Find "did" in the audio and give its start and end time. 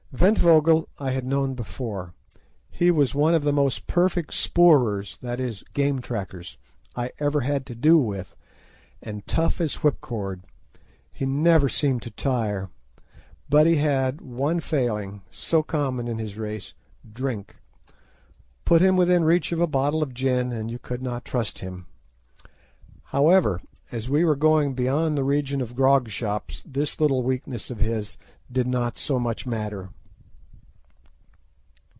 28.51-28.67